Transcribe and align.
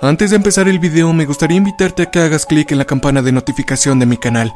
Antes 0.00 0.30
de 0.30 0.36
empezar 0.36 0.68
el 0.68 0.80
video 0.80 1.12
me 1.12 1.24
gustaría 1.24 1.56
invitarte 1.56 2.02
a 2.02 2.10
que 2.10 2.18
hagas 2.18 2.46
clic 2.46 2.72
en 2.72 2.78
la 2.78 2.84
campana 2.84 3.22
de 3.22 3.32
notificación 3.32 3.98
de 3.98 4.06
mi 4.06 4.16
canal. 4.16 4.52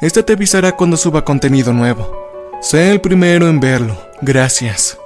Esta 0.00 0.22
te 0.22 0.34
avisará 0.34 0.72
cuando 0.72 0.96
suba 0.96 1.24
contenido 1.24 1.72
nuevo. 1.72 2.14
Sé 2.60 2.90
el 2.90 3.00
primero 3.00 3.48
en 3.48 3.58
verlo. 3.58 3.96
Gracias. 4.20 4.98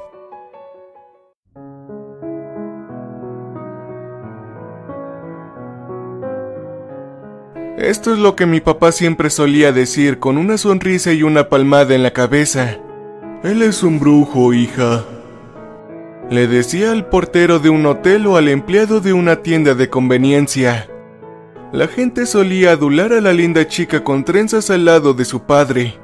Esto 7.79 8.13
es 8.13 8.19
lo 8.19 8.35
que 8.35 8.47
mi 8.47 8.61
papá 8.61 8.91
siempre 8.91 9.31
solía 9.31 9.71
decir 9.71 10.19
con 10.19 10.37
una 10.37 10.59
sonrisa 10.59 11.13
y 11.13 11.23
una 11.23 11.49
palmada 11.49 11.95
en 11.95 12.03
la 12.03 12.13
cabeza. 12.13 12.79
Él 13.45 13.63
es 13.63 13.83
un 13.83 14.01
brujo, 14.01 14.53
hija. 14.53 15.05
Le 16.29 16.49
decía 16.49 16.91
al 16.91 17.09
portero 17.09 17.61
de 17.61 17.71
un 17.71 17.87
hotel 17.87 18.27
o 18.27 18.37
al 18.37 18.49
empleado 18.49 19.01
de 19.01 19.13
una 19.13 19.43
tienda 19.43 19.75
de 19.75 19.89
conveniencia. 19.89 20.89
La 21.73 21.87
gente 21.87 22.27
solía 22.27 22.73
adular 22.73 23.13
a 23.13 23.21
la 23.21 23.33
linda 23.33 23.69
chica 23.69 24.03
con 24.03 24.25
trenzas 24.25 24.71
al 24.71 24.85
lado 24.87 25.15
de 25.15 25.25
su 25.25 25.43
padre. 25.43 25.95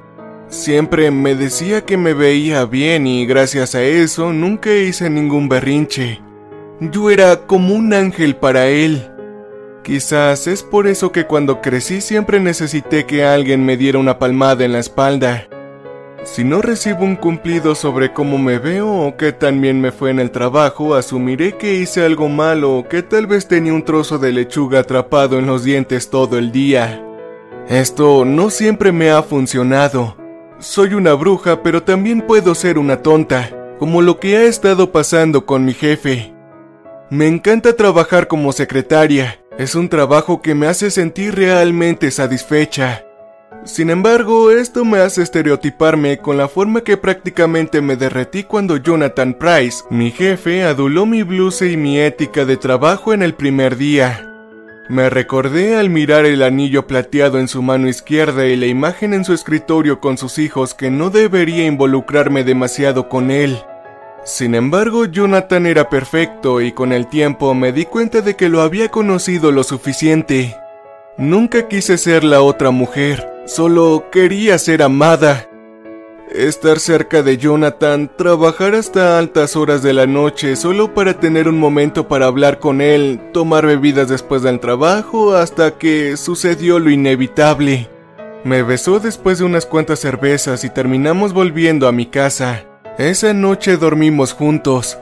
Siempre 0.47 1.11
me 1.11 1.35
decía 1.35 1.85
que 1.85 1.97
me 1.97 2.15
veía 2.15 2.65
bien 2.67 3.07
y 3.07 3.27
gracias 3.27 3.75
a 3.75 3.83
eso 3.83 4.33
nunca 4.33 4.73
hice 4.73 5.11
ningún 5.11 5.49
berrinche. 5.49 6.21
Yo 6.79 7.11
era 7.11 7.47
como 7.47 7.75
un 7.75 7.93
ángel 7.93 8.37
para 8.37 8.69
él. 8.69 9.11
Quizás 9.83 10.47
es 10.47 10.63
por 10.63 10.87
eso 10.87 11.11
que 11.11 11.27
cuando 11.27 11.61
crecí 11.61 12.01
siempre 12.01 12.39
necesité 12.39 13.07
que 13.07 13.25
alguien 13.25 13.65
me 13.65 13.77
diera 13.77 13.99
una 13.99 14.21
palmada 14.21 14.65
en 14.65 14.73
la 14.73 14.79
espalda. 14.79 15.49
Si 16.25 16.45
no 16.45 16.63
recibo 16.63 17.05
un 17.05 17.17
cumplido 17.17 17.75
sobre 17.75 18.13
cómo 18.13 18.39
me 18.39 18.59
veo 18.59 18.89
o 18.89 19.17
qué 19.17 19.33
tan 19.33 19.61
bien 19.61 19.81
me 19.81 19.91
fue 19.91 20.11
en 20.11 20.21
el 20.21 20.31
trabajo, 20.31 20.95
asumiré 20.95 21.57
que 21.57 21.75
hice 21.75 22.05
algo 22.05 22.29
malo 22.29 22.79
o 22.79 22.89
que 22.89 23.03
tal 23.03 23.27
vez 23.27 23.49
tenía 23.49 23.73
un 23.73 23.85
trozo 23.85 24.21
de 24.21 24.31
lechuga 24.31 24.81
atrapado 24.81 25.41
en 25.41 25.47
los 25.47 25.65
dientes 25.65 26.11
todo 26.11 26.39
el 26.39 26.53
día. 26.53 27.05
Esto 27.69 28.25
no 28.25 28.51
siempre 28.51 28.93
me 28.93 29.11
ha 29.11 29.23
funcionado. 29.25 30.17
Soy 30.61 30.95
una 30.95 31.15
bruja, 31.15 31.61
pero 31.65 31.83
también 31.83 32.23
puedo 32.23 32.55
ser 32.55 32.79
una 32.79 33.03
tonta, 33.03 33.51
como 33.81 34.01
lo 34.01 34.21
que 34.21 34.37
ha 34.37 34.45
estado 34.45 34.93
pasando 34.93 35.45
con 35.45 35.65
mi 35.65 35.75
jefe. 35.75 36.33
Me 37.11 37.27
encanta 37.27 37.75
trabajar 37.75 38.29
como 38.29 38.53
secretaria, 38.53 39.41
es 39.59 39.75
un 39.75 39.89
trabajo 39.89 40.41
que 40.41 40.55
me 40.55 40.69
hace 40.69 40.93
sentir 40.93 41.35
realmente 41.35 42.13
satisfecha. 42.13 43.05
Sin 43.65 43.91
embargo, 43.91 44.51
esto 44.51 44.85
me 44.85 44.99
hace 44.99 45.23
estereotiparme 45.23 46.19
con 46.19 46.37
la 46.37 46.49
forma 46.49 46.81
que 46.81 46.97
prácticamente 46.97 47.81
me 47.81 47.95
derretí 47.95 48.43
cuando 48.43 48.77
Jonathan 48.77 49.35
Price, 49.35 49.85
mi 49.89 50.11
jefe, 50.11 50.65
aduló 50.65 51.07
mi 51.07 51.23
blusa 51.23 51.67
y 51.67 51.77
mi 51.77 52.01
ética 52.01 52.45
de 52.45 52.57
trabajo 52.57 53.13
en 53.13 53.23
el 53.23 53.35
primer 53.35 53.77
día. 53.77 54.29
Me 54.89 55.09
recordé 55.09 55.77
al 55.77 55.91
mirar 55.91 56.27
el 56.27 56.43
anillo 56.43 56.89
plateado 56.89 57.39
en 57.39 57.47
su 57.47 57.63
mano 57.63 57.89
izquierda 57.89 58.47
y 58.47 58.57
la 58.57 58.67
imagen 58.67 59.15
en 59.15 59.25
su 59.25 59.33
escritorio 59.33 60.01
con 60.01 60.19
sus 60.19 60.39
hijos 60.39 60.75
que 60.75 60.91
no 60.91 61.11
debería 61.11 61.65
involucrarme 61.65 62.43
demasiado 62.43 63.09
con 63.09 63.31
él. 63.31 63.59
Sin 64.25 64.57
embargo, 64.57 65.05
Jonathan 65.05 65.67
era 65.67 65.89
perfecto 65.89 66.61
y 66.61 66.73
con 66.73 66.93
el 66.93 67.07
tiempo 67.07 67.55
me 67.55 67.73
di 67.73 67.85
cuenta 67.85 68.23
de 68.23 68.35
que 68.35 68.49
lo 68.49 68.61
había 68.61 68.89
conocido 68.89 69.53
lo 69.53 69.63
suficiente. 69.63 70.57
Nunca 71.17 71.69
quise 71.69 71.97
ser 71.97 72.25
la 72.25 72.43
otra 72.43 72.71
mujer, 72.71 73.32
solo 73.45 74.07
quería 74.11 74.59
ser 74.59 74.83
amada. 74.83 75.49
Estar 76.31 76.79
cerca 76.79 77.23
de 77.23 77.37
Jonathan, 77.37 78.11
trabajar 78.17 78.75
hasta 78.75 79.19
altas 79.19 79.55
horas 79.55 79.83
de 79.83 79.93
la 79.93 80.07
noche 80.07 80.57
solo 80.57 80.95
para 80.95 81.21
tener 81.21 81.47
un 81.47 81.59
momento 81.59 82.09
para 82.09 82.27
hablar 82.27 82.59
con 82.59 82.81
él, 82.81 83.21
tomar 83.33 83.67
bebidas 83.67 84.09
después 84.09 84.43
del 84.43 84.59
trabajo 84.59 85.35
hasta 85.35 85.77
que 85.77 86.17
sucedió 86.17 86.79
lo 86.79 86.89
inevitable. 86.89 87.91
Me 88.45 88.63
besó 88.63 88.99
después 88.99 89.39
de 89.39 89.45
unas 89.45 89.67
cuantas 89.67 90.01
cervezas 90.01 90.65
y 90.65 90.71
terminamos 90.71 91.33
volviendo 91.33 91.87
a 91.87 91.93
mi 91.93 92.07
casa. 92.07 92.65
Esa 92.99 93.35
noche 93.35 93.77
dormimos 93.77 94.33
juntos. 94.33 94.99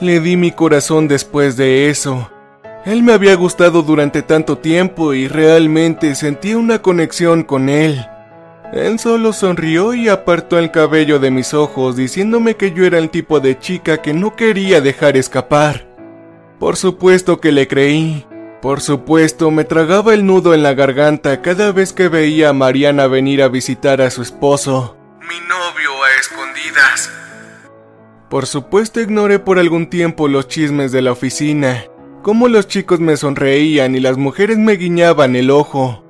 Le 0.00 0.20
di 0.20 0.36
mi 0.36 0.52
corazón 0.52 1.08
después 1.08 1.56
de 1.56 1.90
eso. 1.90 2.30
Él 2.88 3.02
me 3.02 3.12
había 3.12 3.34
gustado 3.34 3.82
durante 3.82 4.22
tanto 4.22 4.56
tiempo 4.56 5.12
y 5.12 5.28
realmente 5.28 6.14
sentí 6.14 6.54
una 6.54 6.80
conexión 6.80 7.42
con 7.42 7.68
él. 7.68 8.02
Él 8.72 8.98
solo 8.98 9.34
sonrió 9.34 9.92
y 9.92 10.08
apartó 10.08 10.58
el 10.58 10.70
cabello 10.70 11.18
de 11.18 11.30
mis 11.30 11.52
ojos 11.52 11.96
diciéndome 11.96 12.56
que 12.56 12.72
yo 12.72 12.86
era 12.86 12.96
el 12.96 13.10
tipo 13.10 13.40
de 13.40 13.58
chica 13.58 14.00
que 14.00 14.14
no 14.14 14.36
quería 14.36 14.80
dejar 14.80 15.18
escapar. 15.18 15.86
Por 16.58 16.78
supuesto 16.78 17.42
que 17.42 17.52
le 17.52 17.68
creí. 17.68 18.26
Por 18.62 18.80
supuesto 18.80 19.50
me 19.50 19.64
tragaba 19.64 20.14
el 20.14 20.24
nudo 20.24 20.54
en 20.54 20.62
la 20.62 20.72
garganta 20.72 21.42
cada 21.42 21.72
vez 21.72 21.92
que 21.92 22.08
veía 22.08 22.48
a 22.48 22.54
Mariana 22.54 23.06
venir 23.06 23.42
a 23.42 23.48
visitar 23.48 24.00
a 24.00 24.08
su 24.08 24.22
esposo. 24.22 24.96
Mi 25.20 25.38
novio 25.46 25.90
a 26.04 26.20
escondidas. 26.22 27.10
Por 28.30 28.46
supuesto 28.46 28.98
ignoré 28.98 29.38
por 29.38 29.58
algún 29.58 29.90
tiempo 29.90 30.26
los 30.26 30.48
chismes 30.48 30.90
de 30.90 31.02
la 31.02 31.12
oficina, 31.12 31.84
cómo 32.22 32.48
los 32.48 32.68
chicos 32.68 33.00
me 33.00 33.16
sonreían 33.16 33.94
y 33.94 34.00
las 34.00 34.16
mujeres 34.16 34.58
me 34.58 34.74
guiñaban 34.74 35.36
el 35.36 35.50
ojo. 35.50 36.04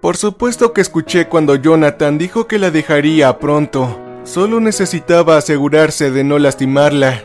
Por 0.00 0.16
supuesto 0.16 0.72
que 0.72 0.80
escuché 0.80 1.28
cuando 1.28 1.54
Jonathan 1.54 2.18
dijo 2.18 2.46
que 2.46 2.58
la 2.58 2.70
dejaría 2.70 3.38
pronto, 3.38 4.00
solo 4.24 4.60
necesitaba 4.60 5.36
asegurarse 5.36 6.10
de 6.10 6.24
no 6.24 6.38
lastimarla. 6.38 7.22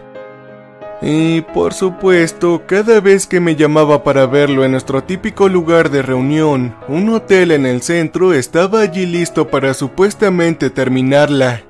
Y 1.01 1.41
por 1.41 1.73
supuesto, 1.73 2.63
cada 2.65 3.01
vez 3.01 3.27
que 3.27 3.39
me 3.39 3.55
llamaba 3.55 4.03
para 4.03 4.25
verlo 4.25 4.65
en 4.65 4.71
nuestro 4.71 5.03
típico 5.03 5.47
lugar 5.47 5.91
de 5.91 6.01
reunión, 6.01 6.75
un 6.87 7.09
hotel 7.09 7.51
en 7.51 7.65
el 7.67 7.81
centro 7.81 8.33
estaba 8.33 8.81
allí 8.81 9.05
listo 9.05 9.47
para 9.47 9.73
supuestamente 9.73 10.69
terminarla. 10.69 11.63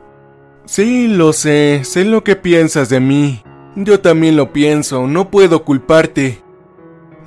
Sí, 0.66 1.08
lo 1.08 1.34
sé, 1.34 1.82
sé 1.84 2.06
lo 2.06 2.24
que 2.24 2.36
piensas 2.36 2.90
de 2.90 3.00
mí. 3.00 3.44
Yo 3.76 4.00
también 4.00 4.36
lo 4.38 4.54
pienso, 4.54 5.08
no 5.08 5.30
puedo 5.30 5.64
culparte. 5.64 6.42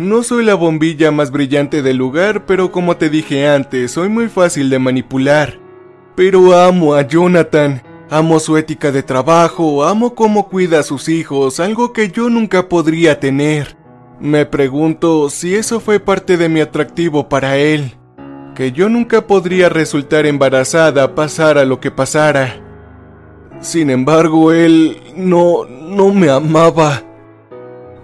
No 0.00 0.22
soy 0.22 0.46
la 0.46 0.54
bombilla 0.54 1.10
más 1.10 1.30
brillante 1.30 1.82
del 1.82 1.98
lugar, 1.98 2.46
pero 2.46 2.72
como 2.72 2.96
te 2.96 3.10
dije 3.10 3.46
antes, 3.46 3.90
soy 3.90 4.08
muy 4.08 4.30
fácil 4.30 4.70
de 4.70 4.78
manipular. 4.78 5.60
Pero 6.16 6.58
amo 6.58 6.94
a 6.94 7.02
Jonathan, 7.06 7.82
amo 8.08 8.40
su 8.40 8.56
ética 8.56 8.92
de 8.92 9.02
trabajo, 9.02 9.84
amo 9.84 10.14
cómo 10.14 10.48
cuida 10.48 10.80
a 10.80 10.84
sus 10.84 11.10
hijos, 11.10 11.60
algo 11.60 11.92
que 11.92 12.10
yo 12.10 12.30
nunca 12.30 12.66
podría 12.66 13.20
tener. 13.20 13.76
Me 14.18 14.46
pregunto 14.46 15.28
si 15.28 15.54
eso 15.54 15.80
fue 15.80 16.00
parte 16.00 16.38
de 16.38 16.48
mi 16.48 16.60
atractivo 16.60 17.28
para 17.28 17.58
él, 17.58 17.98
que 18.54 18.72
yo 18.72 18.88
nunca 18.88 19.26
podría 19.26 19.68
resultar 19.68 20.24
embarazada 20.24 21.14
pasara 21.14 21.66
lo 21.66 21.78
que 21.78 21.90
pasara. 21.90 22.58
Sin 23.60 23.90
embargo, 23.90 24.50
él 24.50 24.96
no, 25.14 25.66
no 25.66 26.08
me 26.14 26.30
amaba. 26.30 27.02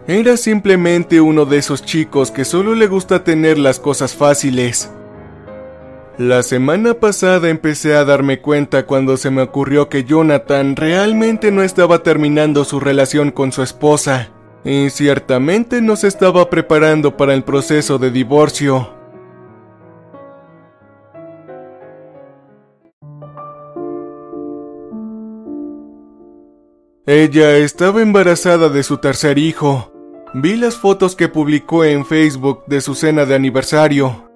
Era 0.09 0.37
simplemente 0.37 1.21
uno 1.21 1.47
de 1.47 1.59
esos 1.59 1.85
chicos 1.85 2.31
que 2.31 2.45
solo 2.45 2.77
le 2.77 2.87
gusta 2.87 3.25
tener 3.25 3.59
las 3.59 3.81
cosas 3.81 4.15
fáciles. 4.15 4.89
La 6.17 6.45
semana 6.45 6.95
pasada 6.95 7.51
empecé 7.51 7.97
a 7.97 8.05
darme 8.05 8.41
cuenta 8.41 8.87
cuando 8.87 9.17
se 9.17 9.31
me 9.31 9.43
ocurrió 9.43 9.89
que 9.89 10.05
Jonathan 10.05 10.77
realmente 10.77 11.51
no 11.51 11.63
estaba 11.63 12.05
terminando 12.05 12.65
su 12.65 12.79
relación 12.79 13.33
con 13.33 13.51
su 13.51 13.65
esposa, 13.65 14.31
y 14.65 14.91
ciertamente 14.91 15.83
no 15.83 15.97
se 15.97 16.07
estaba 16.07 16.49
preparando 16.51 17.17
para 17.17 17.35
el 17.35 17.43
proceso 17.43 17.99
de 17.99 18.13
divorcio. 18.13 18.89
Ella 27.07 27.57
estaba 27.57 28.03
embarazada 28.03 28.69
de 28.69 28.85
su 28.85 28.99
tercer 28.99 29.39
hijo. 29.39 29.96
Vi 30.39 30.55
las 30.55 30.77
fotos 30.77 31.17
que 31.17 31.29
publicó 31.29 31.83
en 31.83 32.05
Facebook 32.05 32.63
de 32.67 32.83
su 32.83 32.95
cena 32.95 33.25
de 33.25 33.35
aniversario. 33.35 34.29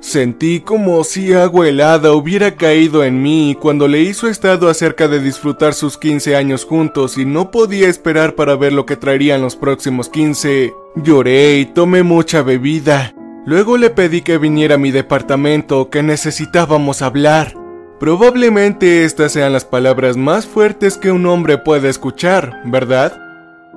Sentí 0.00 0.58
como 0.58 1.04
si 1.04 1.32
agua 1.32 1.68
helada 1.68 2.10
hubiera 2.10 2.56
caído 2.56 3.04
en 3.04 3.22
mí 3.22 3.56
cuando 3.60 3.86
leí 3.86 4.14
su 4.14 4.26
estado 4.26 4.68
acerca 4.68 5.06
de 5.06 5.20
disfrutar 5.20 5.72
sus 5.72 5.96
15 5.96 6.34
años 6.34 6.64
juntos 6.64 7.18
y 7.18 7.24
no 7.24 7.52
podía 7.52 7.88
esperar 7.88 8.34
para 8.34 8.56
ver 8.56 8.72
lo 8.72 8.84
que 8.84 8.96
traerían 8.96 9.42
los 9.42 9.54
próximos 9.54 10.08
15. 10.08 10.74
Lloré 10.96 11.58
y 11.58 11.66
tomé 11.66 12.02
mucha 12.02 12.42
bebida. 12.42 13.14
Luego 13.46 13.76
le 13.76 13.90
pedí 13.90 14.22
que 14.22 14.38
viniera 14.38 14.74
a 14.74 14.78
mi 14.78 14.90
departamento, 14.90 15.88
que 15.88 16.02
necesitábamos 16.02 17.00
hablar. 17.00 17.54
Probablemente 18.00 19.04
estas 19.04 19.30
sean 19.30 19.52
las 19.52 19.64
palabras 19.64 20.16
más 20.16 20.46
fuertes 20.46 20.98
que 20.98 21.12
un 21.12 21.26
hombre 21.26 21.58
puede 21.58 21.90
escuchar, 21.90 22.60
¿verdad? 22.64 23.23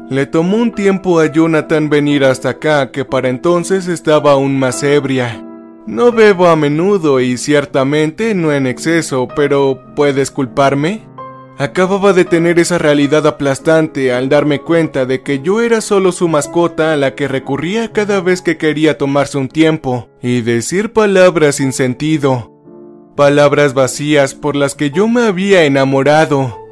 Le 0.09 0.25
tomó 0.25 0.57
un 0.57 0.71
tiempo 0.71 1.19
a 1.19 1.25
Jonathan 1.25 1.89
venir 1.89 2.23
hasta 2.23 2.49
acá, 2.49 2.91
que 2.91 3.05
para 3.05 3.29
entonces 3.29 3.87
estaba 3.87 4.31
aún 4.31 4.57
más 4.57 4.81
ebria. 4.83 5.43
No 5.85 6.11
bebo 6.11 6.47
a 6.47 6.55
menudo 6.55 7.19
y 7.19 7.37
ciertamente 7.37 8.35
no 8.35 8.51
en 8.51 8.67
exceso, 8.67 9.27
pero 9.35 9.81
¿puedes 9.95 10.31
culparme? 10.31 11.07
Acababa 11.59 12.13
de 12.13 12.23
tener 12.23 12.59
esa 12.59 12.77
realidad 12.77 13.25
aplastante 13.25 14.13
al 14.13 14.29
darme 14.29 14.59
cuenta 14.59 15.05
de 15.07 15.23
que 15.23 15.39
yo 15.39 15.61
era 15.61 15.81
solo 15.81 16.11
su 16.11 16.27
mascota 16.27 16.93
a 16.93 16.97
la 16.97 17.15
que 17.15 17.27
recurría 17.27 17.91
cada 17.91 18.21
vez 18.21 18.43
que 18.43 18.57
quería 18.57 18.97
tomarse 18.97 19.39
un 19.39 19.47
tiempo 19.47 20.07
y 20.21 20.41
decir 20.41 20.93
palabras 20.93 21.55
sin 21.55 21.73
sentido. 21.73 22.53
Palabras 23.15 23.73
vacías 23.73 24.35
por 24.35 24.55
las 24.55 24.75
que 24.75 24.91
yo 24.91 25.07
me 25.07 25.21
había 25.23 25.63
enamorado. 25.63 26.66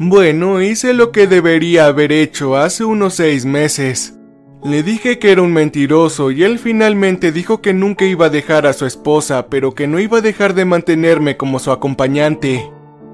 Bueno, 0.00 0.62
hice 0.62 0.94
lo 0.94 1.10
que 1.10 1.26
debería 1.26 1.86
haber 1.86 2.12
hecho 2.12 2.56
hace 2.56 2.84
unos 2.84 3.14
seis 3.14 3.44
meses. 3.44 4.14
Le 4.64 4.84
dije 4.84 5.18
que 5.18 5.32
era 5.32 5.42
un 5.42 5.52
mentiroso 5.52 6.30
y 6.30 6.44
él 6.44 6.60
finalmente 6.60 7.32
dijo 7.32 7.60
que 7.60 7.74
nunca 7.74 8.04
iba 8.04 8.26
a 8.26 8.30
dejar 8.30 8.66
a 8.66 8.72
su 8.74 8.86
esposa, 8.86 9.48
pero 9.48 9.74
que 9.74 9.88
no 9.88 9.98
iba 9.98 10.18
a 10.18 10.20
dejar 10.20 10.54
de 10.54 10.64
mantenerme 10.64 11.36
como 11.36 11.58
su 11.58 11.72
acompañante. 11.72 12.70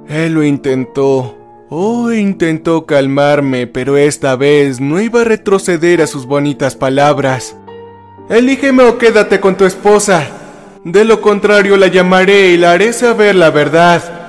Él 0.09 0.35
lo 0.35 0.43
intentó. 0.43 1.39
Oh, 1.71 2.13
intentó 2.13 2.85
calmarme, 2.85 3.67
pero 3.67 3.97
esta 3.97 4.37
vez 4.37 4.79
no 4.79 5.01
iba 5.01 5.23
a 5.23 5.25
retroceder 5.25 6.03
a 6.03 6.07
sus 6.07 6.27
bonitas 6.27 6.77
palabras. 6.77 7.57
Elígeme 8.29 8.83
o 8.83 8.99
quédate 8.99 9.41
con 9.41 9.57
tu 9.57 9.65
esposa. 9.65 10.29
De 10.85 11.07
lo 11.07 11.23
contrario 11.23 11.79
la 11.79 11.87
llamaré 11.87 12.49
y 12.49 12.59
la 12.59 12.73
haré 12.73 12.93
saber 12.93 13.37
la 13.37 13.49
verdad. 13.49 14.24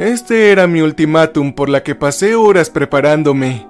Este 0.00 0.50
era 0.50 0.66
mi 0.66 0.80
ultimátum 0.80 1.52
por 1.52 1.68
la 1.68 1.82
que 1.82 1.94
pasé 1.94 2.34
horas 2.34 2.70
preparándome. 2.70 3.68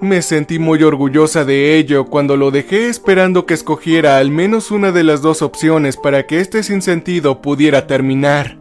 Me 0.00 0.22
sentí 0.22 0.60
muy 0.60 0.80
orgullosa 0.84 1.44
de 1.44 1.76
ello 1.76 2.04
cuando 2.04 2.36
lo 2.36 2.52
dejé 2.52 2.88
esperando 2.88 3.44
que 3.44 3.54
escogiera 3.54 4.18
al 4.18 4.30
menos 4.30 4.70
una 4.70 4.92
de 4.92 5.02
las 5.02 5.22
dos 5.22 5.42
opciones 5.42 5.96
para 5.96 6.28
que 6.28 6.38
este 6.38 6.62
sinsentido 6.62 7.42
pudiera 7.42 7.88
terminar. 7.88 8.60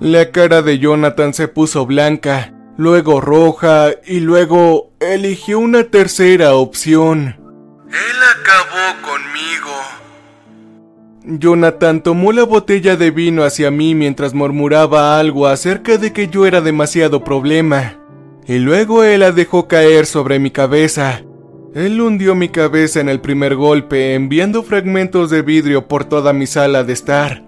La 0.00 0.32
cara 0.32 0.60
de 0.62 0.80
Jonathan 0.80 1.34
se 1.34 1.46
puso 1.46 1.86
blanca, 1.86 2.52
luego 2.76 3.20
roja 3.20 3.92
y 4.04 4.18
luego 4.18 4.90
eligió 4.98 5.60
una 5.60 5.84
tercera 5.84 6.56
opción. 6.56 7.36
Él 7.86 8.16
acabó 8.40 9.08
conmigo. 9.08 10.01
Jonathan 11.24 12.02
tomó 12.02 12.32
la 12.32 12.44
botella 12.44 12.96
de 12.96 13.10
vino 13.10 13.44
hacia 13.44 13.70
mí 13.70 13.94
mientras 13.94 14.34
murmuraba 14.34 15.18
algo 15.18 15.46
acerca 15.46 15.98
de 15.98 16.12
que 16.12 16.28
yo 16.28 16.46
era 16.46 16.60
demasiado 16.60 17.22
problema 17.22 17.98
y 18.46 18.58
luego 18.58 19.04
él 19.04 19.20
la 19.20 19.32
dejó 19.32 19.68
caer 19.68 20.06
sobre 20.06 20.38
mi 20.38 20.50
cabeza. 20.50 21.22
Él 21.74 22.00
hundió 22.00 22.34
mi 22.34 22.48
cabeza 22.48 23.00
en 23.00 23.08
el 23.08 23.20
primer 23.20 23.54
golpe, 23.54 24.14
enviando 24.14 24.62
fragmentos 24.62 25.30
de 25.30 25.42
vidrio 25.42 25.88
por 25.88 26.04
toda 26.04 26.32
mi 26.32 26.46
sala 26.46 26.84
de 26.84 26.92
estar. 26.92 27.44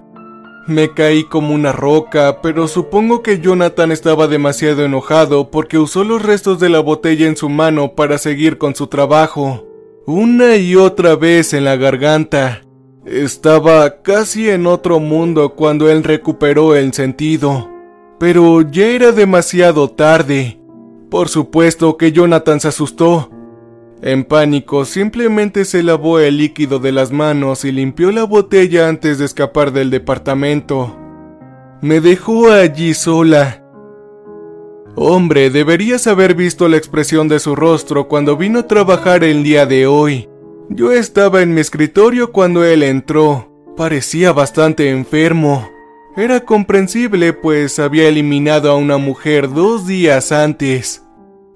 Me 0.66 0.94
caí 0.94 1.24
como 1.24 1.52
una 1.52 1.72
roca, 1.72 2.40
pero 2.40 2.68
supongo 2.68 3.22
que 3.22 3.40
Jonathan 3.40 3.92
estaba 3.92 4.28
demasiado 4.28 4.82
enojado 4.84 5.50
porque 5.50 5.78
usó 5.78 6.04
los 6.04 6.22
restos 6.22 6.58
de 6.58 6.70
la 6.70 6.80
botella 6.80 7.26
en 7.26 7.36
su 7.36 7.50
mano 7.50 7.94
para 7.94 8.16
seguir 8.16 8.56
con 8.56 8.74
su 8.74 8.86
trabajo. 8.86 9.66
Una 10.06 10.56
y 10.56 10.74
otra 10.76 11.16
vez 11.16 11.52
en 11.52 11.64
la 11.64 11.76
garganta. 11.76 12.63
Estaba 13.06 14.00
casi 14.00 14.48
en 14.48 14.66
otro 14.66 14.98
mundo 14.98 15.54
cuando 15.54 15.90
él 15.90 16.02
recuperó 16.02 16.74
el 16.74 16.94
sentido. 16.94 17.70
Pero 18.18 18.62
ya 18.62 18.86
era 18.86 19.12
demasiado 19.12 19.90
tarde. 19.90 20.58
Por 21.10 21.28
supuesto 21.28 21.98
que 21.98 22.12
Jonathan 22.12 22.60
se 22.60 22.68
asustó. 22.68 23.30
En 24.00 24.24
pánico, 24.24 24.86
simplemente 24.86 25.66
se 25.66 25.82
lavó 25.82 26.18
el 26.18 26.38
líquido 26.38 26.78
de 26.78 26.92
las 26.92 27.12
manos 27.12 27.66
y 27.66 27.72
limpió 27.72 28.10
la 28.10 28.24
botella 28.24 28.88
antes 28.88 29.18
de 29.18 29.26
escapar 29.26 29.72
del 29.72 29.90
departamento. 29.90 30.96
Me 31.82 32.00
dejó 32.00 32.50
allí 32.50 32.94
sola. 32.94 33.62
Hombre, 34.96 35.50
deberías 35.50 36.06
haber 36.06 36.34
visto 36.34 36.68
la 36.68 36.78
expresión 36.78 37.28
de 37.28 37.38
su 37.38 37.54
rostro 37.54 38.08
cuando 38.08 38.36
vino 38.36 38.60
a 38.60 38.66
trabajar 38.66 39.24
el 39.24 39.42
día 39.42 39.66
de 39.66 39.86
hoy. 39.86 40.28
Yo 40.70 40.92
estaba 40.92 41.42
en 41.42 41.54
mi 41.54 41.60
escritorio 41.60 42.32
cuando 42.32 42.64
él 42.64 42.82
entró. 42.82 43.50
Parecía 43.76 44.32
bastante 44.32 44.90
enfermo. 44.90 45.70
Era 46.16 46.40
comprensible 46.40 47.32
pues 47.32 47.78
había 47.78 48.08
eliminado 48.08 48.70
a 48.70 48.76
una 48.76 48.96
mujer 48.96 49.50
dos 49.50 49.86
días 49.86 50.32
antes. 50.32 51.02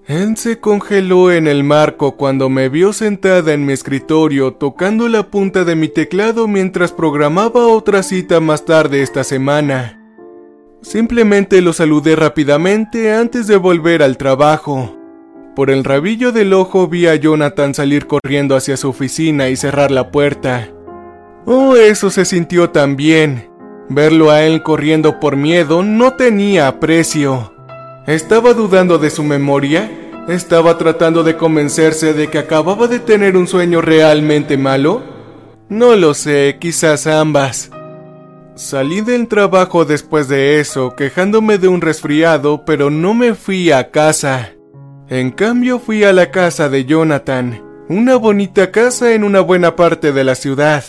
Él 0.06 0.36
se 0.36 0.58
congeló 0.58 1.30
en 1.30 1.46
el 1.46 1.64
marco 1.64 2.16
cuando 2.16 2.48
me 2.48 2.68
vio 2.68 2.92
sentada 2.92 3.52
en 3.52 3.66
mi 3.66 3.72
escritorio 3.72 4.54
tocando 4.54 5.08
la 5.08 5.30
punta 5.30 5.64
de 5.64 5.76
mi 5.76 5.88
teclado 5.88 6.48
mientras 6.48 6.92
programaba 6.92 7.66
otra 7.66 8.02
cita 8.02 8.40
más 8.40 8.64
tarde 8.64 9.02
esta 9.02 9.22
semana. 9.22 9.94
Simplemente 10.80 11.60
lo 11.60 11.72
saludé 11.72 12.16
rápidamente 12.16 13.12
antes 13.12 13.46
de 13.46 13.56
volver 13.56 14.02
al 14.02 14.16
trabajo. 14.16 14.97
Por 15.58 15.72
el 15.72 15.82
rabillo 15.82 16.30
del 16.30 16.52
ojo 16.52 16.86
vi 16.86 17.08
a 17.08 17.16
Jonathan 17.16 17.74
salir 17.74 18.06
corriendo 18.06 18.54
hacia 18.54 18.76
su 18.76 18.90
oficina 18.90 19.48
y 19.48 19.56
cerrar 19.56 19.90
la 19.90 20.12
puerta. 20.12 20.68
Oh, 21.46 21.74
eso 21.74 22.10
se 22.10 22.24
sintió 22.24 22.70
tan 22.70 22.94
bien. 22.94 23.50
Verlo 23.88 24.30
a 24.30 24.44
él 24.44 24.62
corriendo 24.62 25.18
por 25.18 25.34
miedo 25.34 25.82
no 25.82 26.12
tenía 26.12 26.78
precio. 26.78 27.52
¿Estaba 28.06 28.54
dudando 28.54 28.98
de 28.98 29.10
su 29.10 29.24
memoria? 29.24 29.90
¿Estaba 30.28 30.78
tratando 30.78 31.24
de 31.24 31.36
convencerse 31.36 32.14
de 32.14 32.28
que 32.28 32.38
acababa 32.38 32.86
de 32.86 33.00
tener 33.00 33.36
un 33.36 33.48
sueño 33.48 33.80
realmente 33.80 34.56
malo? 34.56 35.02
No 35.68 35.96
lo 35.96 36.14
sé, 36.14 36.58
quizás 36.60 37.08
ambas. 37.08 37.72
Salí 38.54 39.00
del 39.00 39.26
trabajo 39.26 39.84
después 39.84 40.28
de 40.28 40.60
eso, 40.60 40.94
quejándome 40.94 41.58
de 41.58 41.66
un 41.66 41.80
resfriado, 41.80 42.64
pero 42.64 42.90
no 42.90 43.12
me 43.12 43.34
fui 43.34 43.72
a 43.72 43.90
casa. 43.90 44.52
En 45.10 45.30
cambio 45.30 45.78
fui 45.78 46.04
a 46.04 46.12
la 46.12 46.30
casa 46.30 46.68
de 46.68 46.84
Jonathan, 46.84 47.62
una 47.88 48.16
bonita 48.16 48.70
casa 48.70 49.14
en 49.14 49.24
una 49.24 49.40
buena 49.40 49.74
parte 49.74 50.12
de 50.12 50.22
la 50.22 50.34
ciudad. 50.34 50.84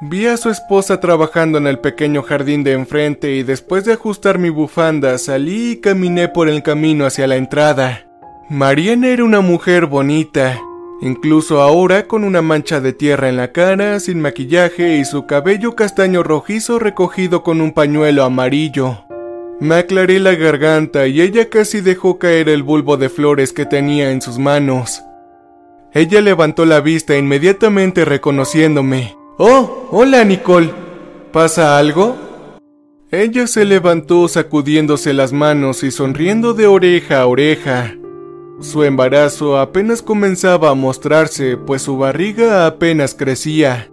Vi 0.00 0.26
a 0.26 0.36
su 0.38 0.50
esposa 0.50 0.98
trabajando 0.98 1.56
en 1.58 1.68
el 1.68 1.78
pequeño 1.78 2.24
jardín 2.24 2.64
de 2.64 2.72
enfrente 2.72 3.36
y 3.36 3.44
después 3.44 3.84
de 3.84 3.92
ajustar 3.92 4.40
mi 4.40 4.50
bufanda 4.50 5.16
salí 5.18 5.72
y 5.72 5.76
caminé 5.76 6.26
por 6.26 6.48
el 6.48 6.64
camino 6.64 7.06
hacia 7.06 7.28
la 7.28 7.36
entrada. 7.36 8.08
Mariana 8.48 9.06
era 9.06 9.22
una 9.22 9.40
mujer 9.40 9.86
bonita, 9.86 10.60
incluso 11.00 11.60
ahora 11.60 12.08
con 12.08 12.24
una 12.24 12.42
mancha 12.42 12.80
de 12.80 12.92
tierra 12.92 13.28
en 13.28 13.36
la 13.36 13.52
cara, 13.52 14.00
sin 14.00 14.20
maquillaje 14.20 14.96
y 14.96 15.04
su 15.04 15.26
cabello 15.26 15.76
castaño 15.76 16.24
rojizo 16.24 16.80
recogido 16.80 17.44
con 17.44 17.60
un 17.60 17.70
pañuelo 17.70 18.24
amarillo. 18.24 19.04
Me 19.60 19.74
aclaré 19.74 20.18
la 20.20 20.34
garganta 20.34 21.06
y 21.06 21.20
ella 21.20 21.50
casi 21.50 21.82
dejó 21.82 22.18
caer 22.18 22.48
el 22.48 22.62
bulbo 22.62 22.96
de 22.96 23.10
flores 23.10 23.52
que 23.52 23.66
tenía 23.66 24.10
en 24.10 24.22
sus 24.22 24.38
manos. 24.38 25.02
Ella 25.92 26.22
levantó 26.22 26.64
la 26.64 26.80
vista 26.80 27.18
inmediatamente 27.18 28.06
reconociéndome. 28.06 29.16
Oh, 29.36 29.88
hola 29.90 30.24
Nicole. 30.24 30.72
¿Pasa 31.30 31.76
algo? 31.76 32.16
Ella 33.10 33.46
se 33.46 33.66
levantó 33.66 34.28
sacudiéndose 34.28 35.12
las 35.12 35.32
manos 35.32 35.82
y 35.82 35.90
sonriendo 35.90 36.54
de 36.54 36.66
oreja 36.66 37.20
a 37.20 37.26
oreja. 37.26 37.94
Su 38.60 38.84
embarazo 38.84 39.58
apenas 39.58 40.00
comenzaba 40.00 40.70
a 40.70 40.74
mostrarse, 40.74 41.58
pues 41.58 41.82
su 41.82 41.98
barriga 41.98 42.66
apenas 42.66 43.14
crecía. 43.14 43.90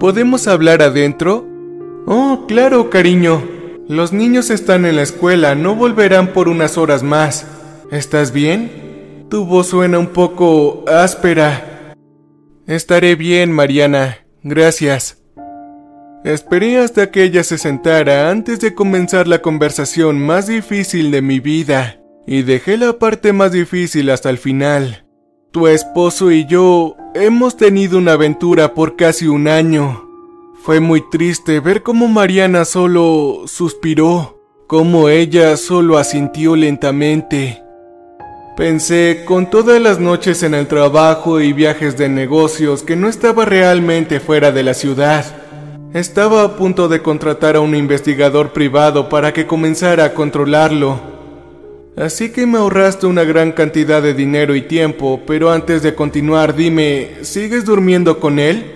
¿Podemos 0.00 0.48
hablar 0.48 0.82
adentro? 0.82 1.46
Oh, 2.06 2.46
claro, 2.48 2.90
cariño. 2.90 3.53
Los 3.88 4.14
niños 4.14 4.48
están 4.48 4.86
en 4.86 4.96
la 4.96 5.02
escuela, 5.02 5.54
no 5.54 5.74
volverán 5.74 6.28
por 6.28 6.48
unas 6.48 6.78
horas 6.78 7.02
más. 7.02 7.46
¿Estás 7.90 8.32
bien? 8.32 9.26
Tu 9.28 9.44
voz 9.44 9.68
suena 9.68 9.98
un 9.98 10.06
poco 10.06 10.84
áspera. 10.88 11.94
Estaré 12.66 13.14
bien, 13.14 13.52
Mariana. 13.52 14.24
Gracias. 14.42 15.18
Esperé 16.24 16.78
hasta 16.78 17.10
que 17.10 17.24
ella 17.24 17.44
se 17.44 17.58
sentara 17.58 18.30
antes 18.30 18.58
de 18.60 18.74
comenzar 18.74 19.28
la 19.28 19.42
conversación 19.42 20.18
más 20.18 20.46
difícil 20.46 21.10
de 21.10 21.20
mi 21.20 21.38
vida, 21.38 22.00
y 22.26 22.40
dejé 22.40 22.78
la 22.78 22.98
parte 22.98 23.34
más 23.34 23.52
difícil 23.52 24.08
hasta 24.08 24.30
el 24.30 24.38
final. 24.38 25.04
Tu 25.52 25.66
esposo 25.66 26.32
y 26.32 26.46
yo 26.46 26.96
hemos 27.14 27.58
tenido 27.58 27.98
una 27.98 28.12
aventura 28.12 28.72
por 28.72 28.96
casi 28.96 29.26
un 29.26 29.46
año. 29.46 30.03
Fue 30.64 30.80
muy 30.80 31.02
triste 31.02 31.60
ver 31.60 31.82
cómo 31.82 32.08
Mariana 32.08 32.64
solo 32.64 33.42
suspiró, 33.44 34.40
cómo 34.66 35.10
ella 35.10 35.58
solo 35.58 35.98
asintió 35.98 36.56
lentamente. 36.56 37.62
Pensé 38.56 39.24
con 39.26 39.50
todas 39.50 39.78
las 39.78 40.00
noches 40.00 40.42
en 40.42 40.54
el 40.54 40.66
trabajo 40.66 41.42
y 41.42 41.52
viajes 41.52 41.98
de 41.98 42.08
negocios 42.08 42.82
que 42.82 42.96
no 42.96 43.10
estaba 43.10 43.44
realmente 43.44 44.20
fuera 44.20 44.52
de 44.52 44.62
la 44.62 44.72
ciudad. 44.72 45.26
Estaba 45.92 46.42
a 46.42 46.56
punto 46.56 46.88
de 46.88 47.02
contratar 47.02 47.56
a 47.56 47.60
un 47.60 47.74
investigador 47.74 48.54
privado 48.54 49.10
para 49.10 49.34
que 49.34 49.46
comenzara 49.46 50.06
a 50.06 50.14
controlarlo. 50.14 50.98
Así 51.94 52.32
que 52.32 52.46
me 52.46 52.56
ahorraste 52.56 53.06
una 53.06 53.24
gran 53.24 53.52
cantidad 53.52 54.00
de 54.00 54.14
dinero 54.14 54.54
y 54.54 54.62
tiempo, 54.62 55.20
pero 55.26 55.50
antes 55.50 55.82
de 55.82 55.94
continuar 55.94 56.56
dime, 56.56 57.16
¿sigues 57.20 57.66
durmiendo 57.66 58.18
con 58.18 58.38
él? 58.38 58.73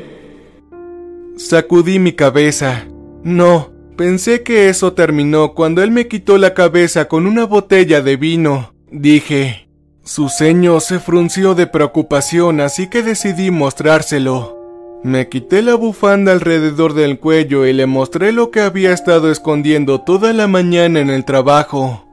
Sacudí 1.38 1.98
mi 1.98 2.12
cabeza. 2.12 2.86
No, 3.24 3.72
Pensé 3.98 4.44
que 4.44 4.68
eso 4.68 4.92
terminó 4.92 5.54
cuando 5.54 5.82
él 5.82 5.90
me 5.90 6.06
quitó 6.06 6.38
la 6.38 6.54
cabeza 6.54 7.08
con 7.08 7.26
una 7.26 7.46
botella 7.46 8.00
de 8.00 8.16
vino. 8.16 8.74
Dije. 8.92 9.68
Su 10.04 10.28
ceño 10.28 10.78
se 10.78 11.00
frunció 11.00 11.56
de 11.56 11.66
preocupación, 11.66 12.60
así 12.60 12.86
que 12.86 13.02
decidí 13.02 13.50
mostrárselo. 13.50 14.56
Me 15.02 15.28
quité 15.28 15.62
la 15.62 15.74
bufanda 15.74 16.30
alrededor 16.30 16.94
del 16.94 17.18
cuello 17.18 17.66
y 17.66 17.72
le 17.72 17.86
mostré 17.86 18.30
lo 18.30 18.52
que 18.52 18.60
había 18.60 18.92
estado 18.92 19.32
escondiendo 19.32 20.00
toda 20.02 20.32
la 20.32 20.46
mañana 20.46 21.00
en 21.00 21.10
el 21.10 21.24
trabajo. 21.24 22.04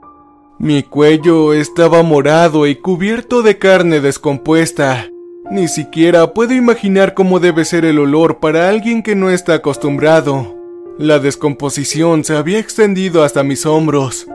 Mi 0.57 0.81
cuello 0.81 1.53
estaba 1.53 2.01
morado 2.01 2.65
y 2.65 2.77
cubierto 2.77 3.43
de 3.43 3.59
carne 3.59 4.01
descompuesta. 4.01 5.07
Ni 5.51 5.67
siquiera 5.67 6.33
puedo 6.33 6.53
imaginar 6.53 7.13
cómo 7.13 7.39
debe 7.39 7.65
ser 7.65 7.85
el 7.85 7.99
olor 7.99 8.39
para 8.39 8.67
alguien 8.67 9.03
que 9.03 9.15
no 9.15 9.29
está 9.29 9.53
acostumbrado. 9.53 10.55
La 10.97 11.19
descomposición 11.19 12.23
se 12.23 12.35
había 12.35 12.57
extendido 12.57 13.23
hasta 13.23 13.43
mis 13.43 13.65
hombros. 13.65 14.27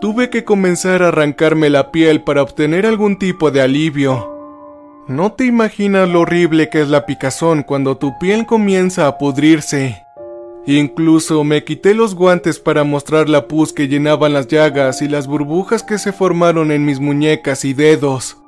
Tuve 0.00 0.30
que 0.30 0.44
comenzar 0.44 1.02
a 1.02 1.08
arrancarme 1.08 1.70
la 1.70 1.90
piel 1.90 2.22
para 2.22 2.42
obtener 2.42 2.86
algún 2.86 3.18
tipo 3.18 3.50
de 3.50 3.62
alivio. 3.62 4.30
No 5.08 5.32
te 5.32 5.44
imaginas 5.44 6.08
lo 6.08 6.20
horrible 6.20 6.70
que 6.70 6.82
es 6.82 6.88
la 6.88 7.04
picazón 7.04 7.62
cuando 7.62 7.96
tu 7.96 8.16
piel 8.18 8.46
comienza 8.46 9.08
a 9.08 9.18
pudrirse. 9.18 10.04
Incluso 10.66 11.42
me 11.42 11.64
quité 11.64 11.94
los 11.94 12.14
guantes 12.14 12.58
para 12.58 12.84
mostrar 12.84 13.28
la 13.28 13.48
pus 13.48 13.72
que 13.72 13.88
llenaban 13.88 14.32
las 14.32 14.46
llagas 14.46 15.02
y 15.02 15.08
las 15.08 15.26
burbujas 15.26 15.82
que 15.82 15.98
se 15.98 16.12
formaron 16.12 16.70
en 16.70 16.84
mis 16.84 17.00
muñecas 17.00 17.64
y 17.64 17.74
dedos. 17.74 18.38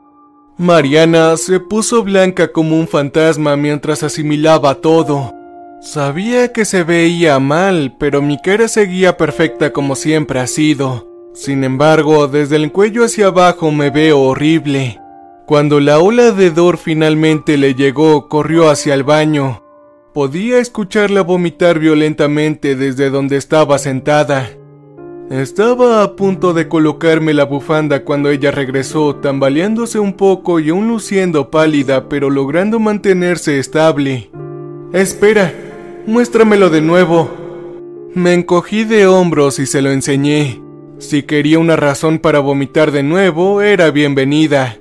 Mariana 0.58 1.36
se 1.36 1.60
puso 1.60 2.02
blanca 2.02 2.50
como 2.50 2.78
un 2.78 2.88
fantasma 2.88 3.56
mientras 3.56 4.02
asimilaba 4.02 4.76
todo. 4.76 5.34
Sabía 5.82 6.50
que 6.52 6.64
se 6.64 6.82
veía 6.82 7.38
mal, 7.38 7.94
pero 7.98 8.22
mi 8.22 8.40
cara 8.40 8.66
seguía 8.66 9.18
perfecta 9.18 9.74
como 9.74 9.94
siempre 9.96 10.40
ha 10.40 10.46
sido. 10.46 11.06
Sin 11.34 11.62
embargo, 11.62 12.26
desde 12.26 12.56
el 12.56 12.72
cuello 12.72 13.04
hacia 13.04 13.26
abajo 13.26 13.70
me 13.70 13.90
veo 13.90 14.18
horrible. 14.20 14.98
Cuando 15.44 15.78
la 15.78 15.98
ola 15.98 16.32
de 16.32 16.50
dor 16.50 16.78
finalmente 16.78 17.58
le 17.58 17.74
llegó, 17.74 18.28
corrió 18.28 18.70
hacia 18.70 18.94
el 18.94 19.04
baño. 19.04 19.62
Podía 20.14 20.58
escucharla 20.58 21.20
vomitar 21.20 21.78
violentamente 21.78 22.76
desde 22.76 23.10
donde 23.10 23.36
estaba 23.36 23.78
sentada. 23.78 24.48
Estaba 25.30 26.04
a 26.04 26.14
punto 26.14 26.54
de 26.54 26.68
colocarme 26.68 27.34
la 27.34 27.44
bufanda 27.44 28.04
cuando 28.04 28.30
ella 28.30 28.52
regresó, 28.52 29.16
tambaleándose 29.16 29.98
un 29.98 30.12
poco 30.12 30.60
y 30.60 30.68
aún 30.68 30.86
luciendo 30.86 31.50
pálida, 31.50 32.08
pero 32.08 32.30
logrando 32.30 32.78
mantenerse 32.78 33.58
estable. 33.58 34.30
Espera, 34.92 35.52
muéstramelo 36.06 36.70
de 36.70 36.80
nuevo. 36.80 37.28
Me 38.14 38.34
encogí 38.34 38.84
de 38.84 39.08
hombros 39.08 39.58
y 39.58 39.66
se 39.66 39.82
lo 39.82 39.90
enseñé. 39.90 40.62
Si 40.98 41.24
quería 41.24 41.58
una 41.58 41.74
razón 41.74 42.20
para 42.20 42.38
vomitar 42.38 42.92
de 42.92 43.02
nuevo, 43.02 43.62
era 43.62 43.90
bienvenida. 43.90 44.78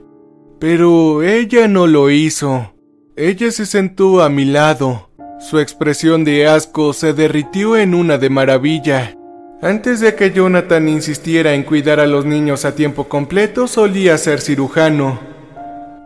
Pero 0.60 1.24
ella 1.24 1.68
no 1.68 1.88
lo 1.88 2.12
hizo. 2.12 2.72
Ella 3.16 3.50
se 3.52 3.66
sentó 3.66 4.22
a 4.22 4.30
mi 4.30 4.46
lado. 4.46 5.10
Su 5.40 5.58
expresión 5.58 6.24
de 6.24 6.46
asco 6.46 6.94
se 6.94 7.14
derritió 7.14 7.78
en 7.78 7.96
una 7.96 8.20
de 8.20 8.30
maravilla. 8.30 9.18
Antes 9.66 10.00
de 10.00 10.14
que 10.14 10.30
Jonathan 10.30 10.88
insistiera 10.88 11.56
en 11.56 11.64
cuidar 11.64 12.00
a 12.00 12.06
los 12.06 12.24
niños 12.24 12.66
a 12.66 12.76
tiempo 12.76 13.06
completo, 13.06 13.68
solía 13.68 14.16
ser 14.20 14.40
cirujano. 14.40 15.20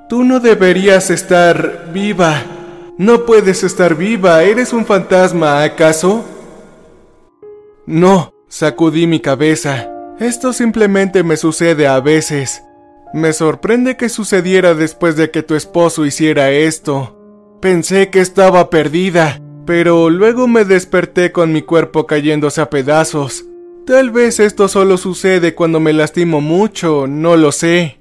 Tú 0.08 0.24
no 0.24 0.40
deberías 0.40 1.10
estar 1.10 1.90
viva. 1.92 2.42
No 2.98 3.26
puedes 3.26 3.66
estar 3.66 3.96
viva. 3.96 4.44
¿Eres 4.44 4.72
un 4.72 4.86
fantasma, 4.86 5.62
acaso? 5.62 6.24
No, 7.86 8.34
sacudí 8.48 9.08
mi 9.08 9.20
cabeza. 9.20 9.90
Esto 10.22 10.54
simplemente 10.54 11.24
me 11.24 11.36
sucede 11.36 11.86
a 11.86 12.00
veces. 12.00 12.64
Me 13.14 13.34
sorprende 13.34 13.98
que 13.98 14.08
sucediera 14.08 14.74
después 14.74 15.18
de 15.18 15.32
que 15.32 15.44
tu 15.44 15.56
esposo 15.56 16.06
hiciera 16.06 16.50
esto. 16.50 17.58
Pensé 17.60 18.10
que 18.10 18.22
estaba 18.22 18.70
perdida, 18.70 19.42
pero 19.66 20.10
luego 20.10 20.48
me 20.48 20.64
desperté 20.64 21.34
con 21.34 21.52
mi 21.52 21.62
cuerpo 21.62 22.08
cayéndose 22.08 22.62
a 22.62 22.70
pedazos. 22.70 23.48
Tal 23.90 24.12
vez 24.12 24.40
esto 24.40 24.68
solo 24.68 24.98
sucede 24.98 25.56
cuando 25.56 25.80
me 25.80 25.94
lastimo 25.94 26.42
mucho, 26.42 27.08
no 27.08 27.36
lo 27.36 27.52
sé. 27.52 27.98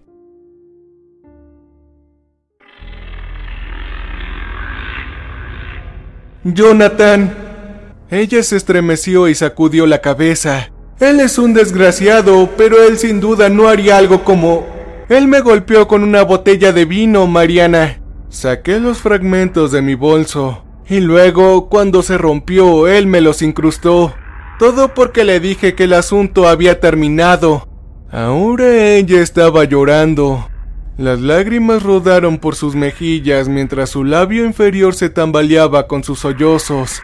Jonathan. 6.45 7.35
Ella 8.11 8.42
se 8.42 8.57
estremeció 8.57 9.28
y 9.28 9.35
sacudió 9.35 9.87
la 9.87 10.02
cabeza. 10.02 10.71
Él 11.00 11.21
es 11.21 11.38
un 11.38 11.54
desgraciado, 11.54 12.50
pero 12.59 12.83
él 12.83 12.99
sin 12.99 13.18
duda 13.18 13.49
no 13.49 13.66
haría 13.66 13.97
algo 13.97 14.25
como 14.25 14.66
él 15.09 15.26
me 15.26 15.40
golpeó 15.40 15.88
con 15.88 16.02
una 16.02 16.23
botella 16.23 16.71
de 16.73 16.85
vino, 16.85 17.26
Mariana. 17.26 18.02
Saqué 18.28 18.78
los 18.78 18.99
fragmentos 18.99 19.73
de 19.73 19.80
mi 19.80 19.95
bolso. 19.95 20.64
Y 20.87 21.00
luego, 21.00 21.71
cuando 21.71 22.02
se 22.02 22.18
rompió, 22.18 22.88
él 22.88 23.07
me 23.07 23.23
los 23.23 23.40
incrustó. 23.40 24.12
Todo 24.58 24.92
porque 24.92 25.24
le 25.24 25.38
dije 25.38 25.74
que 25.74 25.84
el 25.84 25.92
asunto 25.92 26.48
había 26.48 26.80
terminado. 26.80 27.68
Ahora 28.10 28.68
ella 28.94 29.22
estaba 29.22 29.64
llorando. 29.64 30.48
Las 30.96 31.20
lágrimas 31.20 31.84
rodaron 31.84 32.38
por 32.38 32.56
sus 32.56 32.74
mejillas 32.74 33.48
mientras 33.48 33.90
su 33.90 34.02
labio 34.02 34.44
inferior 34.44 34.96
se 34.96 35.10
tambaleaba 35.10 35.86
con 35.86 36.02
sus 36.02 36.18
sollozos. 36.18 37.02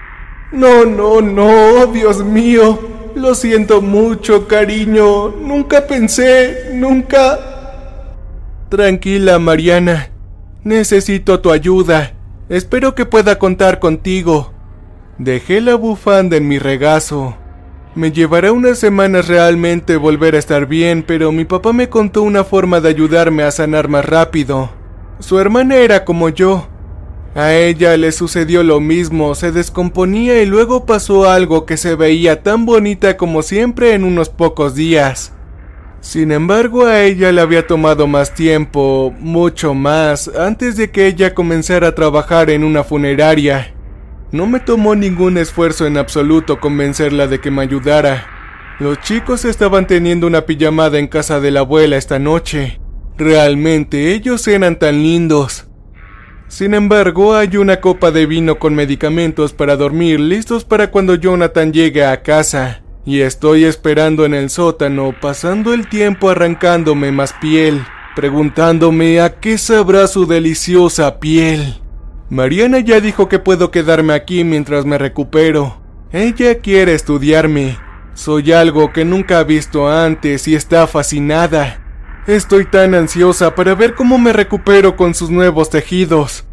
No, 0.51 0.85
no, 0.85 1.21
no, 1.21 1.87
Dios 1.87 2.25
mío. 2.25 2.81
Lo 3.15 3.37
siento 3.37 3.81
mucho, 3.81 4.49
cariño. 4.49 5.29
Nunca 5.29 5.87
pensé, 5.87 6.73
nunca... 6.75 7.39
Tranquila, 8.69 9.39
Mariana. 9.39 10.11
Necesito 10.65 11.39
tu 11.39 11.53
ayuda. 11.53 12.15
Espero 12.49 12.97
que 12.97 13.07
pueda 13.07 13.39
contar 13.39 13.79
contigo. 13.79 14.53
Dejé 15.19 15.61
la 15.61 15.77
bufanda 15.77 16.37
en 16.37 16.49
mi 16.49 16.59
regazo. 16.59 17.37
Me 17.97 18.11
llevará 18.11 18.51
unas 18.51 18.81
semanas 18.81 19.29
realmente 19.29 19.97
volver 19.97 20.35
a 20.35 20.39
estar 20.39 20.67
bien, 20.67 21.05
pero 21.07 21.31
mi 21.31 21.45
papá 21.45 21.73
me 21.73 21.89
contó 21.89 22.23
una 22.23 22.43
forma 22.43 22.81
de 22.81 22.89
ayudarme 22.89 23.45
a 23.45 23.53
sanar 23.53 23.87
más 23.87 24.05
rápido. 24.05 24.71
Su 25.21 25.39
hermana 25.39 25.77
era 25.77 26.05
como 26.05 26.29
yo. 26.29 26.67
A 27.37 27.53
ella 27.53 27.97
le 27.97 28.11
sucedió 28.11 28.65
lo 28.65 28.81
mismo, 28.81 29.37
se 29.37 29.53
descomponía 29.53 30.43
y 30.43 30.47
luego 30.47 30.87
pasó 30.87 31.31
algo 31.31 31.67
que 31.67 31.77
se 31.77 31.95
veía 31.95 32.43
tan 32.43 32.67
bonita 32.67 33.17
como 33.17 33.43
siempre 33.43 33.95
en 33.95 34.03
unos 34.03 34.29
pocos 34.29 34.75
días. 34.75 35.33
Sin 36.01 36.33
embargo, 36.33 36.87
a 36.87 37.01
ella 37.03 37.31
le 37.31 37.41
había 37.41 37.65
tomado 37.65 38.09
más 38.09 38.35
tiempo, 38.35 39.15
mucho 39.21 39.73
más, 39.73 40.29
antes 40.37 40.77
de 40.77 40.91
que 40.91 41.07
ella 41.07 41.33
comenzara 41.33 41.89
a 41.89 41.95
trabajar 41.95 42.51
en 42.51 42.65
una 42.65 42.83
funeraria. 42.83 43.73
No 44.35 44.49
me 44.49 44.59
tomó 44.59 44.97
ningún 44.97 45.39
esfuerzo 45.39 45.87
en 45.87 45.97
absoluto 45.97 46.59
convencerla 46.59 47.29
de 47.29 47.39
que 47.39 47.53
me 47.53 47.63
ayudara. 47.63 48.27
Los 48.81 48.99
chicos 48.99 49.45
estaban 49.45 49.87
teniendo 49.87 50.27
una 50.27 50.45
pijamada 50.45 50.99
en 50.99 51.07
casa 51.07 51.39
de 51.39 51.53
la 51.53 51.61
abuela 51.61 51.97
esta 51.97 52.19
noche. 52.19 52.81
Realmente 53.17 54.13
ellos 54.13 54.49
eran 54.49 54.77
tan 54.77 55.05
lindos. 55.05 55.69
Sin 56.49 56.75
embargo, 56.75 57.37
hay 57.37 57.57
una 57.57 57.81
copa 57.81 58.11
de 58.11 58.27
vino 58.27 58.59
con 58.59 58.75
medicamentos 58.75 59.53
para 59.53 59.77
dormir 59.77 60.19
listos 60.19 60.65
para 60.65 60.91
cuando 60.91 61.15
Jonathan 61.15 61.73
llegue 61.73 62.05
a 62.05 62.21
casa 62.25 62.83
y 63.07 63.21
estoy 63.21 63.63
esperando 63.63 64.25
en 64.25 64.35
el 64.35 64.51
sótano, 64.51 65.15
pasando 65.21 65.73
el 65.73 65.87
tiempo 65.87 66.29
arrancándome 66.29 67.13
más 67.13 67.35
piel, 67.35 67.85
preguntándome 68.17 69.21
a 69.21 69.39
qué 69.39 69.59
sabrá 69.59 70.09
su 70.09 70.27
deliciosa 70.27 71.21
piel. 71.21 71.84
Mariana 72.31 72.81
ya 72.81 73.01
dijo 73.01 73.29
que 73.29 73.39
puedo 73.39 73.71
quedarme 73.71 74.15
aquí 74.15 74.45
mientras 74.45 74.85
me 74.85 74.99
recupero. 74.99 75.81
Ella 76.13 76.61
quiere 76.61 76.95
estudiarme. 76.95 77.79
Soy 78.15 78.53
algo 78.53 78.93
que 78.93 79.05
nunca 79.05 79.39
ha 79.41 79.45
visto 79.45 79.91
antes 79.91 80.47
y 80.49 80.55
está 80.55 80.87
fascinada. 80.87 81.81
Estoy 82.27 82.65
tan 82.65 82.95
ansiosa 82.95 83.55
para 83.55 83.75
ver 83.75 83.95
cómo 83.95 84.19
me 84.19 84.33
recupero 84.33 84.97
con 84.97 85.15
sus 85.15 85.31
nuevos 85.31 85.71
tejidos. 85.71 86.45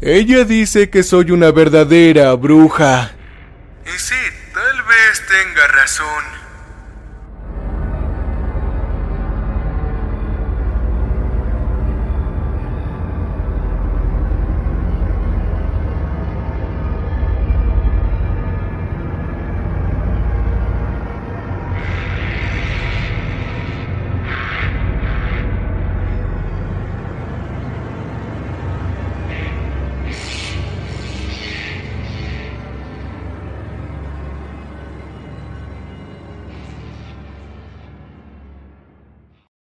Ella 0.00 0.44
dice 0.44 0.90
que 0.90 1.02
soy 1.02 1.30
una 1.30 1.50
verdadera 1.50 2.32
bruja. 2.34 3.12
Y 3.84 3.98
sí, 3.98 4.14
Tal 4.58 4.82
vez 4.82 5.22
tenga 5.28 5.68
razón. 5.68 6.47